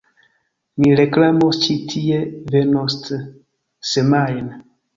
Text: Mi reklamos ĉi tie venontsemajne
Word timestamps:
Mi 0.85 0.93
reklamos 1.01 1.59
ĉi 1.67 1.75
tie 1.93 2.17
venontsemajne 2.57 4.61